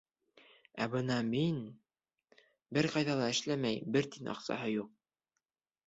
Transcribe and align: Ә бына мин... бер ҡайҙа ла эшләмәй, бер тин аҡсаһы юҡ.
Ә 0.85 0.87
бына 0.93 1.17
мин... 1.27 1.59
бер 2.79 2.91
ҡайҙа 2.97 3.21
ла 3.23 3.31
эшләмәй, 3.37 3.81
бер 3.99 4.13
тин 4.17 4.35
аҡсаһы 4.37 4.77
юҡ. 4.79 4.93